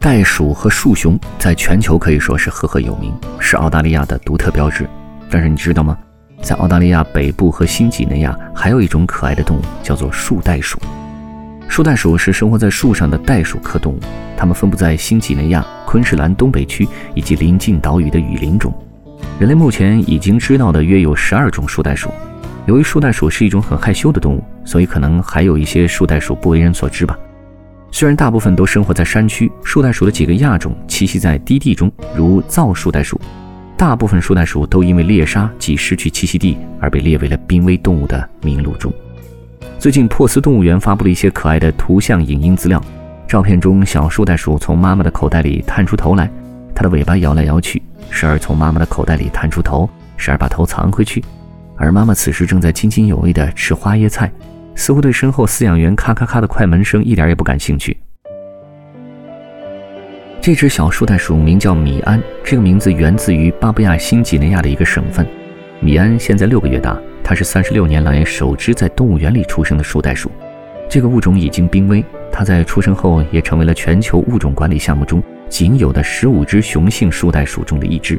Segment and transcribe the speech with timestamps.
[0.00, 4.88] 袋鼠和树熊在全球可以说是赫赫有名，是澳大利亚的独特标志。
[5.28, 5.94] 但是你知道吗？
[6.40, 10.78] 在澳大利亚北部和新几内亚，还有一种可爱的动物，叫做树袋鼠。
[11.68, 14.00] 树袋鼠是生活在树上的袋鼠科动物，
[14.38, 18.72] 它们分布在新几内亚、昆士兰东北区以及临近岛屿的雨林中。
[19.38, 22.08] 人类目前已经知道的约有十二种树袋鼠。
[22.64, 27.18] 由于树袋鼠是一种很害羞的动物，所以可能还有一些树袋鼠不为人所知吧。
[27.92, 33.20] 虽然大部分都生活在山区，树袋鼠的几个亚种栖息在低地中，如皂树袋鼠。
[33.76, 38.92] 大部分树袋鼠都因为猎杀及失去栖息地而被列为了濒危动物的名录中。
[39.78, 42.82] 最近，珀斯动物园发布了一些可爱的图像、影音资料。
[43.26, 46.30] 照片中，小树袋鼠从妈妈的口袋里探出头来，
[46.74, 51.24] 它的尾巴摇来摇去，时而从妈妈的口袋里探出头，时而把头藏回去。
[51.76, 54.30] 而妈妈此时正在津津有味地吃花椰菜。
[54.80, 57.94] 似乎对身后饲养员咔咔咔的快门声一点也不感兴趣。
[60.40, 65.26] 这只小树袋鼠名叫米安，这个名字源自于巴布亚新几内亚的一个省份。
[65.80, 70.30] 米安现在六个月大，它是三十六年来首只在动物园里出生的树袋鼠。
[70.88, 78.18] 这个物种已经濒危，它在出生后也成为了全球物种管理项目中仅有的十五只雄性树袋鼠中的一只。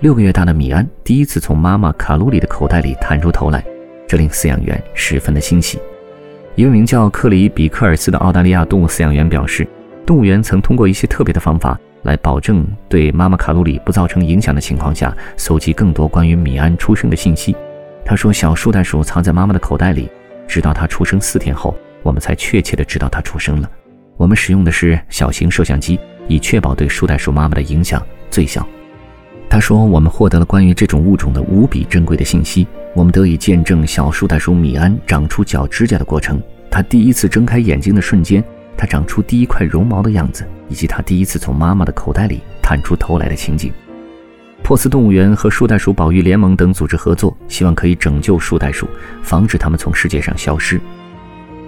[0.00, 3.62] 六个月大的米安第一次从妈妈卡路里的口袋里探出头来。
[4.06, 5.78] 这令饲养员十分的欣喜。
[6.54, 9.66] 一位名叫克里比克尔斯的澳大利亚动物饲养员表示，
[10.04, 17.56] 动物园曾通过一些特别的方法来保证对妈妈卡路里不造成影响的情况下，搜集更多关于米安出生的信息。
[18.04, 20.10] 他说：“小树袋鼠藏在妈妈的口袋里，
[20.46, 23.70] 直到它出生四天后，我们才确切的知道它出生了。
[24.16, 28.66] 我们使用的是小型摄像机，以确保对树袋鼠妈妈的影响最小。”
[29.52, 32.66] 他说：“我们获得了关于这种物种的无比珍贵的信息。
[32.94, 38.42] 我们得以见证小树袋鼠米安长出脚指甲的过程，它第一次睁开眼睛的瞬间，
[38.78, 43.70] 它长出第一块绒毛的样子，以及它第一次从妈妈的口袋里探出头来的情景。”
[44.64, 48.88] 珀斯动物园和树袋鼠保育联盟等组织合作，希望可以拯救树袋鼠，
[49.22, 50.80] 防止它们从世界上消失。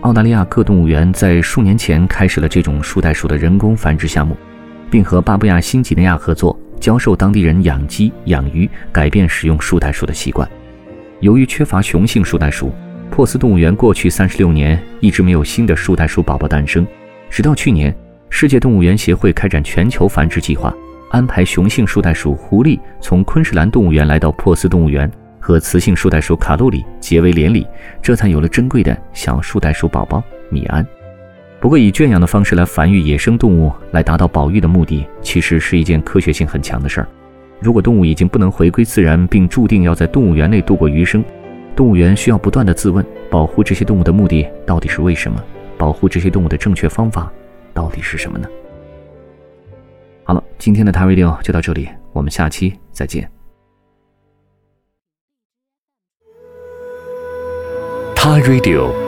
[0.00, 4.36] 澳大利亚各动物园在数年前开始了这种树袋鼠的人工繁殖项目，
[4.90, 6.58] 并和巴布亚新几内亚合作。
[6.78, 10.48] 教授当地人养鸡、养鱼，改变使用树袋鼠的习惯。
[11.20, 12.72] 由于缺乏雄性树袋鼠，
[13.10, 16.86] 珀斯动物园过去三十六年一直没有新的树袋鼠宝宝诞生。
[17.28, 17.94] 直到去年，
[18.30, 20.72] 世界动物园协会开展全球繁殖计划，
[21.10, 25.10] 安排雄性树袋鼠狐狸从昆士兰动物园来到珀斯动物园，
[25.40, 27.66] 和雌性树袋鼠卡路里结为连理，
[28.00, 30.86] 这才有了珍贵的小树袋鼠宝宝米安。
[31.60, 37.08] 不过，以圈养的方式来繁育野生动物，来达到保育的目的，其实是一件科学性很强的事儿。
[37.60, 41.24] 如果动物已经不能回归自然，并注定要在动物园内度过余生，
[41.74, 45.42] 动物园需要不断的自问：保护这些动物的目的到底是为什么？
[45.76, 47.32] 保护这些动物的正确方法
[47.74, 48.48] 到底是什么呢？
[50.22, 53.28] 好了，今天的 t Radio 就到这里，我们下期再见。
[58.14, 59.07] 他 Radio。